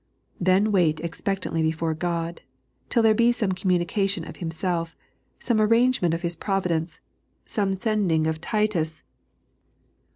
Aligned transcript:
Then 0.39 0.71
wait 0.71 0.99
expectantly 0.99 1.61
before 1.61 1.93
God, 1.93 2.41
till 2.89 3.03
there 3.03 3.13
be 3.13 3.31
some 3.31 3.51
communication 3.51 4.27
of 4.27 4.37
Himself, 4.37 4.95
some 5.39 5.61
arrange 5.61 6.01
ment 6.01 6.15
of 6.15 6.23
His 6.23 6.35
providence, 6.35 6.99
some 7.45 7.79
sending 7.79 8.25
of 8.25 8.41
Titus, 8.41 9.01
or 9.01 9.03
the 9.03 9.03
3. 9.03 9.03